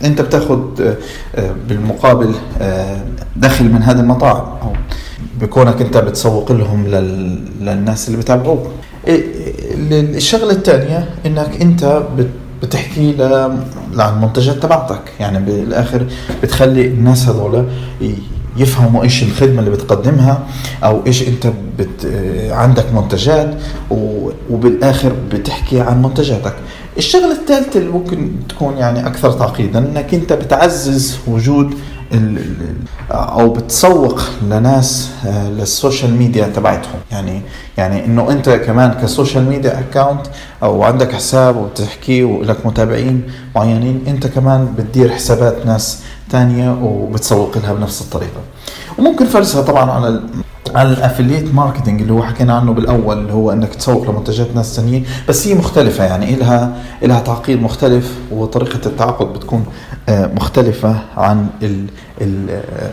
انت 0.04 0.22
بتاخذ 0.22 0.60
بالمقابل 1.68 2.36
دخل 3.36 3.66
من 3.66 3.84
هذه 3.84 4.00
المطاعم 4.00 4.46
أو 4.62 4.74
بكونك 5.42 5.82
انت 5.82 5.98
بتسوق 5.98 6.52
لهم 6.52 6.88
للناس 7.62 8.08
اللي 8.08 8.20
بتابعوك. 8.20 8.68
الشغلة 9.08 10.52
الثانية 10.52 11.10
إنك 11.26 11.62
انت 11.62 12.04
بتحكي 12.64 13.12
للمنتجات 13.94 14.56
تبعتك. 14.56 15.02
يعني 15.20 15.40
بالآخر 15.40 16.08
بتخلي 16.44 16.88
الناس 16.88 17.28
هذول 17.30 17.66
يفهموا 18.58 19.04
إيش 19.04 19.24
الخدمة 19.24 19.60
اللي 19.60 19.72
بتقدمها 19.72 20.40
أو 20.84 21.06
إيش 21.08 21.28
أنت 21.28 21.48
بت 21.80 22.08
عندك 22.52 22.86
منتجات 22.94 23.56
وبالآخر 24.50 25.14
بتحكي 25.32 25.80
عن 25.80 26.02
منتجاتك. 26.02 26.54
الشغلة 26.98 27.32
الثالثة 27.32 27.80
اللي 27.80 27.92
ممكن 27.92 28.32
تكون 28.50 28.78
يعني 28.78 29.08
أكثر 29.08 29.32
تعقيدا 29.32 29.80
إنك 29.80 30.14
أنت 30.14 30.34
بتعزز 30.34 31.18
وجود 31.28 31.74
أو 33.12 33.50
بتسوق 33.50 34.22
لناس 34.50 35.10
آه، 35.26 35.50
لل 35.50 35.66
social 35.66 36.14
media 36.14 36.48
تبعتهم. 36.48 37.00
يعني 37.12 37.42
يعني 37.78 38.06
إنه 38.06 38.32
أنت 38.32 38.50
كمان 38.50 38.92
ك 38.94 39.01
social 39.01 39.44
media 39.50 39.80
account 39.80 40.28
أو 40.64 40.84
عندك 40.84 41.12
حساب 41.12 41.56
وبتحكي 41.58 42.24
ولك 42.24 42.66
متابعين 42.66 43.24
معينين 43.56 44.04
أنت 44.08 44.28
كمان 44.28 44.74
بتدير 44.78 45.10
حسابات 45.12 45.66
ناس 45.66 46.00
ثانية 46.32 46.78
وبتسوق 46.84 47.58
لها 47.58 47.74
بنفس 47.74 48.02
الطريقة. 48.02 48.42
وممكن 48.98 49.26
فرزها 49.26 49.62
طبعا 49.62 49.92
على 49.92 50.22
ال 50.82 50.89
affiliate 50.89 51.54
marketing 51.54 52.02
اللي 52.02 52.14
هو 52.14 52.24
حكينا 52.24 52.54
عنه 52.54 52.74
بالأول 52.74 53.18
اللي 53.18 53.34
هو 53.34 53.52
إنك 53.52 53.76
تسوق 53.76 54.10
لمنتجات 54.10 54.56
ناس 54.56 54.76
ثانيين 54.76 55.06
بس 55.30 55.48
هي 55.48 55.54
مختلفة 55.54 56.04
يعني 56.04 56.36
لها 56.36 56.76
لها 57.02 57.20
تعقيد 57.20 57.62
مختلف 57.62 58.18
وطريقة 58.32 58.80
التعاقد 58.86 59.34
بتكون 59.34 59.66
آه، 60.10 60.28
مختلفة 60.36 60.96
عن 61.18 61.48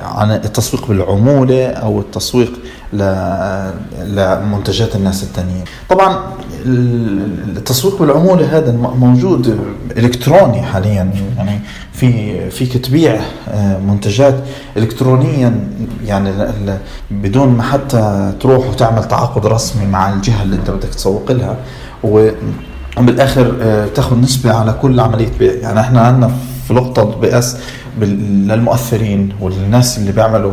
عن 0.03 0.31
التسويق 0.31 0.89
بالعمولة 0.89 1.67
أو 1.67 2.01
التسويق 2.01 2.53
لمنتجات 4.03 4.97
الناس 4.97 5.23
الثانيين 5.23 5.65
طبعا 5.89 6.19
التسويق 6.67 7.99
بالعمولة 7.99 8.59
هذا 8.59 8.73
موجود 8.73 9.59
إلكتروني 9.97 10.63
حاليا. 10.63 11.13
يعني 11.37 11.61
في 11.93 12.51
فيك 12.51 12.77
تبيع 12.77 13.21
آه، 13.49 13.79
منتجات 13.79 14.35
الكترونيا. 14.77 15.69
يعني 16.05 16.33
بدون 17.11 17.49
ما 17.49 17.63
حتى 17.63 18.33
تروح 18.41 18.69
وتعمل 18.69 19.05
تعاقد 19.09 19.47
رسمي 19.47 19.87
مع 19.87 20.13
الجهة 20.13 20.43
اللي 20.43 20.57
أنت 20.57 20.71
بدك 20.71 20.89
تسوق 20.89 21.33
لها. 21.33 21.57
وبالآخر 22.05 23.57
آه، 23.63 23.87
تاخذ 23.87 24.21
نسبة 24.21 24.53
على 24.53 24.73
كل 24.83 25.01
عملية 25.01 25.31
بيع. 25.39 25.53
يعني 25.53 25.81
إحنا 25.81 26.01
عندنا 26.01 26.31
في 26.69 26.75
لقطه 26.75 27.05
بأس 27.05 27.57
للمؤثرين 27.99 29.33
والناس 29.41 29.99
اللي 29.99 30.13
بيعملوا 30.13 30.53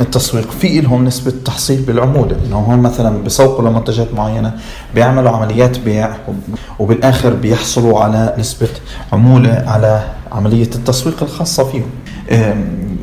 التسويق 0.00 0.50
في 0.50 0.80
لهم 0.80 1.04
نسبة 1.04 1.32
تحصيل 1.44 1.82
بالعمولة 1.82 2.36
إنه 2.46 2.58
هم 2.58 2.82
مثلا 2.82 3.22
بيسوقوا 3.22 3.68
لمنتجات 3.68 4.14
معينة 4.14 4.52
بيعملوا 4.94 5.30
عمليات 5.30 5.78
بيع 5.78 6.10
وبالآخر 6.78 7.34
بيحصلوا 7.34 8.00
على 8.00 8.34
نسبة 8.38 8.68
عمولة 9.12 9.64
على 9.66 10.02
عملية 10.32 10.70
التسويق 10.74 11.22
الخاصة 11.22 11.64
فيهم. 11.64 11.90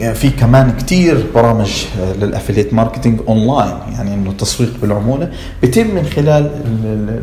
في 0.10 0.30
كمان 0.30 0.72
كتير 0.72 1.26
برامج 1.36 1.86
آه، 2.02 2.14
لل 2.14 2.25
affiliate 2.25 2.74
marketing 2.74 3.20
online 3.28 3.76
يعني 3.94 4.14
إنه 4.14 4.30
التسويق 4.30 4.74
بالعمولة 4.82 5.32
بيتم 5.62 5.96
من 5.96 6.06
خلال 6.16 6.52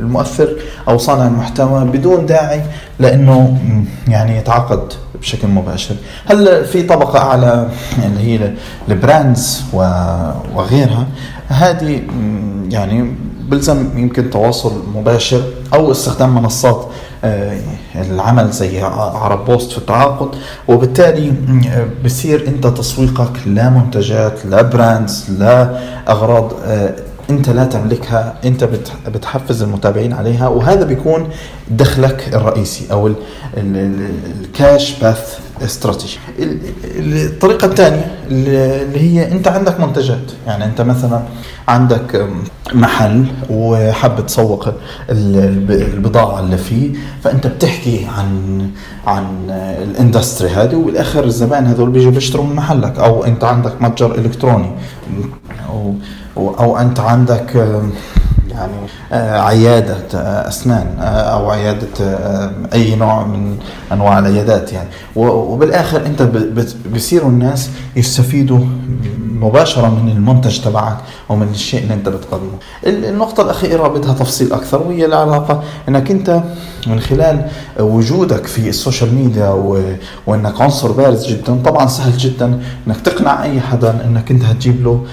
المؤثر 0.00 0.48
أو 0.88 0.98
صانع 0.98 1.26
المحتوى 1.26 1.84
بدون 1.84 2.26
داعي 2.26 2.62
لإنه 2.98 3.58
يعني 4.08 4.36
يتعاقد 4.38 4.92
بشكل 5.20 5.48
مباشر. 5.48 5.94
هل 6.26 6.64
في 6.64 6.82
طبقة 6.82 7.18
أعلى 7.18 7.68
اللي 8.04 8.20
هي 8.20 8.52
ال 8.88 8.99
brands 8.99 9.64
وغيرها؟ 9.72 11.06
هذه 11.48 12.02
يعني 12.70 13.14
بلزم 13.48 13.98
يمكن 13.98 14.30
تواصل 14.30 14.82
مباشر 14.94 15.42
أو 15.74 15.92
استخدام 15.92 16.34
منصات 16.34 16.76
آه، 16.84 16.88
العمل 17.24 18.50
زي 18.50 18.82
عرب 18.82 19.44
بوست 19.44 19.72
في 19.72 19.78
التعاقد 19.78 20.28
وبالتالي 20.68 21.32
بصير 22.04 22.48
أنت 22.48 22.66
تسويقك 22.66 23.32
لمنتجات 23.46 24.46
ل 24.46 24.62
brands 24.62 25.26
لأغراض 25.38 26.52
آه، 26.64 26.94
انت 27.30 27.50
لا 27.50 27.64
تملكها 27.64 28.34
انت 28.44 28.68
بتحفز 29.08 29.62
المتابعين 29.62 30.12
عليها 30.12 30.48
وهذا 30.48 30.84
بيكون 30.84 31.28
دخلك 31.70 32.34
الرئيسي 32.34 32.92
أو 32.92 33.10
ال 33.56 33.85
cash 33.85 34.98
path 35.00 35.38
strategy 35.64 36.18
الطريقة 36.38 37.66
الثانية 37.66 38.18
اللي 38.30 39.00
هي 39.00 39.32
انت 39.32 39.48
عندك 39.48 39.80
منتجات. 39.80 40.32
يعني 40.46 40.64
انت 40.64 40.80
مثلا 40.80 41.22
عندك 41.68 42.28
محل 42.74 43.26
وحاب 43.50 44.26
تسوق 44.26 44.68
البضاعة 45.10 46.40
اللي 46.40 46.56
فيه 46.56 46.90
فأنت 47.24 47.46
بتحكي 47.46 48.06
عن 48.18 48.60
عن 49.06 49.24
الاندستري 49.82 50.48
هذه 50.48 50.74
وبالاخر 50.74 51.24
الزبائن 51.24 51.66
هذول 51.66 51.90
بيجوا 51.90 52.12
بيشتروا 52.12 52.44
من 52.44 52.54
محلك 52.56 52.98
أو 52.98 53.24
انت 53.24 53.44
عندك 53.44 53.82
متجر 53.82 54.14
إلكتروني. 54.14 54.70
أو 56.38 56.78
أنت 56.78 57.00
عندك 57.00 57.50
يعني 58.58 58.72
آه، 59.12 59.40
عيادة 59.40 60.04
آه، 60.14 60.48
أسنان 60.48 60.86
آه، 61.00 61.02
أو 61.04 61.50
عيادة 61.50 61.86
أي 62.74 62.94
نوع 62.94 63.24
من 63.24 63.58
أنواع 63.92 64.18
العيادات 64.18 64.72
يعني. 64.72 64.88
وبالآخر 65.16 66.06
أنت 66.06 66.28
بصيروا 66.94 67.30
الناس 67.30 67.70
يستفيدوا 67.96 68.60
مباشرة 69.40 69.88
من 69.88 70.12
المنتج 70.12 70.60
تبعك 70.60 70.96
ومن 71.28 71.48
الشيء 71.48 71.82
اللي 71.82 71.94
أنت 71.94 72.08
بتقدمه. 72.08 72.58
النقطة 72.86 73.42
الأخيرة 73.42 73.88
بدها 73.88 74.14
تفصيل 74.14 74.52
أكثر 74.52 74.82
وهي 74.82 75.04
العلاقة. 75.04 75.62
أنك 75.88 76.10
أنت 76.10 76.42
من 76.86 77.00
خلال 77.00 77.48
وجودك 77.80 78.46
في 78.46 78.68
ال 78.68 78.75
social 78.75 79.14
media 79.14 79.48
وإنك 80.26 80.60
عنصر 80.60 80.92
بارز 80.92 81.26
جدا 81.26 81.62
طبعا 81.64 81.86
سهل 81.86 82.16
جدا 82.16 82.60
إنك 82.86 83.00
تقنع 83.00 83.42
أي 83.42 83.60
حدا 83.60 84.04
إنك 84.04 84.30
أنت 84.30 84.44
هتجيب 84.44 84.84
له 84.84 85.04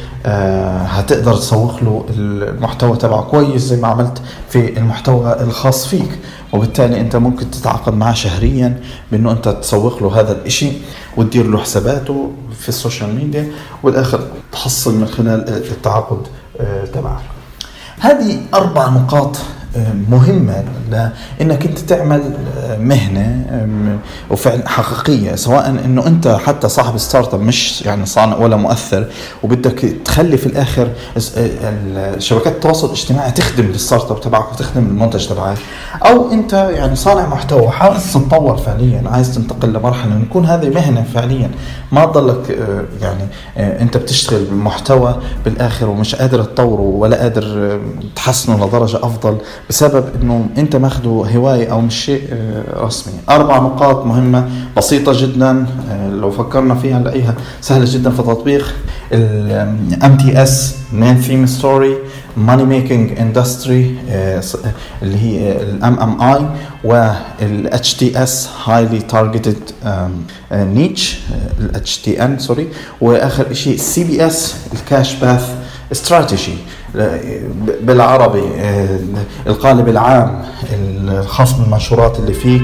هتقدر 0.86 1.36
تسوق 1.36 1.84
له 1.84 2.06
المحتوى 2.18 2.98
تبعه 2.98 3.22
كويس 3.36 3.62
زي 3.62 3.78
ما 3.78 3.88
عملت 3.88 4.22
في 4.50 4.78
المحتوى 4.78 5.42
الخاص 5.42 5.88
فيك. 5.88 6.20
وبالتالي 6.54 7.02
أنت 7.02 7.16
ممكن 7.16 7.52
تتعاقد 7.52 7.94
معه 7.94 8.14
شهريا 8.14 8.80
بأنه 9.12 9.32
أنت 9.32 9.50
تسوق 9.50 10.04
له 10.04 10.20
هذا 10.20 10.32
الإشي 10.32 10.72
وتدير 11.18 11.48
له 11.48 11.58
حساباته 11.58 12.32
في 12.60 12.70
ال 12.70 12.77
social 12.77 13.16
media 13.16 13.52
والآخر 13.84 14.28
تحصل 14.52 14.96
من 14.96 15.08
خلال 15.08 15.50
التعاقد 15.50 16.28
آه، 16.60 16.86
تبعك. 16.86 17.22
هذه 18.00 18.38
أربع 18.54 18.90
نقاط 18.90 19.38
مهمة 20.10 20.64
لانك 20.92 21.66
أنت 21.66 21.80
تعمل 21.80 22.22
آه، 22.58 22.78
مهنة 22.78 23.46
وفعل 24.32 24.68
حقيقية 24.68 25.36
سواء 25.36 25.70
إنه 25.70 26.08
أنت 26.08 26.28
حتى 26.28 26.70
صاحب 26.70 26.98
startup 26.98 27.40
مش 27.40 27.82
يعني 27.82 28.06
صانع 28.06 28.38
ولا 28.38 28.56
مؤثر 28.56 29.08
وبدك 29.44 29.80
تخلي 30.06 30.38
في 30.38 30.46
الآخر 30.46 30.88
آه، 31.38 32.20
شبكات 32.20 32.54
التواصل 32.54 32.88
الاجتماعي 32.88 33.32
تخدم 33.32 33.66
ال 33.66 34.12
startup 34.12 34.22
تبعك 34.22 34.52
وتخدم 34.54 34.86
المنتج 34.86 35.28
تبعك. 35.28 35.58
أو 36.06 36.32
أنت 36.32 36.54
يعني 36.54 36.96
صانع 36.96 37.28
محتوى 37.28 37.68
عايز 37.68 38.14
تتطور 38.14 38.58
فعليا 38.58 39.04
عايز 39.06 39.36
تنتقل 39.36 39.74
لمرحلة 39.74 40.20
يكون 40.20 40.46
هذه 40.46 40.70
مهنة 40.70 41.06
فعليا. 41.14 41.52
ما 41.92 42.06
تضلك 42.06 42.52
آه، 42.52 42.84
يعني 43.02 43.24
أنت 43.58 43.98
بتشتغل 43.98 44.44
بمحتوى 44.44 45.16
بالآخر 45.46 45.90
ومش 45.90 46.16
قادر 46.16 46.44
تطوره 46.44 46.82
ولا 46.82 47.18
قادر 47.18 47.80
تحسنه 48.16 48.68
لدرجة 48.68 48.98
أفضل. 48.98 49.38
بسبب 49.70 50.06
إنه 50.22 50.48
أنت 50.58 50.76
ماخده 50.76 51.10
هواية 51.10 51.72
أو 51.72 51.82
مش 51.82 52.06
شيء 52.06 52.22
آه، 52.32 52.86
رسمي. 52.86 53.14
أربع 53.30 53.58
نقاط 53.58 54.06
مهمة 54.06 54.50
بسيطة 54.78 55.12
جدا 55.22 55.66
آه، 55.92 56.10
لو 56.10 56.32
فكرنا 56.32 56.76
فيها 56.76 57.00
نلاقيها 57.00 57.36
سهلة 57.62 57.86
جدا 57.88 58.10
في 58.10 58.18
تطبيق 58.18 58.74
ال 59.12 60.18
MTS 60.18 60.76
main 60.94 61.16
theme 61.22 61.46
story 61.46 61.96
money 62.38 62.64
making 62.64 63.20
industry 63.20 63.98
اللي 65.02 65.18
هي 65.18 65.62
ال 65.62 66.00
MMI 66.00 66.22
وال 66.22 67.94
HTS 67.94 68.50
highly 68.66 69.00
targeted 69.00 69.58
niche 70.52 71.20
ال 71.60 71.98
HTN 71.98 72.40
sorry 72.40 72.68
وآخر 73.02 73.54
شيء 73.54 73.76
ال 73.76 74.04
CPS 74.04 74.26
ال 74.28 74.56
cash 74.74 75.16
path 75.16 75.50
strategy 75.92 76.54
بالعربي 77.82 78.44
القالب 79.48 79.90
العام 79.90 80.42
الخاص 80.74 81.54
بالمنشورات 81.54 82.20
اللي 82.20 82.34
فيك 82.34 82.64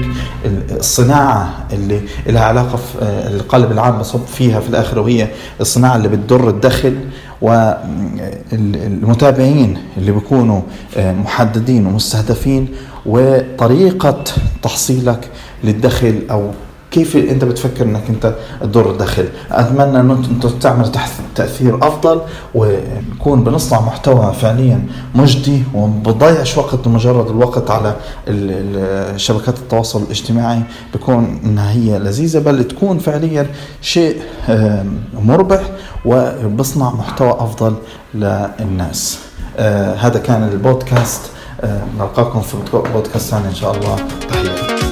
الصناعة 0.70 1.66
اللي 1.72 2.00
لها 2.26 2.44
علاقة 2.44 2.76
في 2.76 2.94
القالب 3.26 3.72
العام 3.72 3.98
بصب 3.98 4.24
فيها 4.26 4.60
في 4.60 4.68
الآخر 4.68 4.98
وهي 4.98 5.28
الصناعة 5.60 5.96
اللي 5.96 6.08
بتدر 6.08 6.48
الدخل 6.48 6.96
والمتابعين 8.52 9.78
اللي 9.96 10.12
بيكونوا 10.12 10.60
محددين 10.96 11.86
ومستهدفين 11.86 12.68
وطريقة 13.06 14.24
تحصيلك 14.62 15.28
للدخل 15.64 16.22
أو 16.30 16.50
كيف 16.92 17.16
انت 17.16 17.44
بتفكر 17.44 17.84
انك 17.84 18.02
انت 18.08 18.34
تدور 18.62 18.96
دخل 18.96 19.28
اتمنى 19.50 20.00
انه 20.00 20.12
انت 20.12 20.46
تعمل 20.46 20.92
تحت 20.92 21.10
تأثير 21.34 21.76
افضل 21.76 22.20
ونكون 22.54 23.44
بنصنع 23.44 23.80
محتوى 23.80 24.32
فعليا 24.32 24.86
مجدي 25.14 25.62
وما 25.74 26.46
وقت 26.56 26.88
مجرد 26.88 27.28
الوقت 27.30 27.70
على 27.70 27.96
شبكات 29.16 29.58
التواصل 29.58 30.02
الاجتماعي 30.02 30.62
بكون 30.94 31.40
انها 31.44 31.72
هي 31.72 31.98
لذيذة 31.98 32.38
بل 32.38 32.64
تكون 32.64 32.98
فعليا 32.98 33.46
شيء 33.80 34.16
مربح 35.14 35.62
وبصنع 36.04 36.90
محتوى 36.90 37.30
افضل 37.30 37.74
للناس. 38.14 39.18
آه 39.58 39.94
هذا 39.94 40.18
كان 40.18 40.48
البودكاست. 40.52 41.20
آه 41.60 41.80
نلقاكم 41.98 42.40
في 42.40 42.56
بودكاست 42.94 43.30
ثاني 43.30 43.48
إن 43.48 43.54
شاء 43.54 43.76
الله. 43.76 43.96
تحياتي 44.30 44.91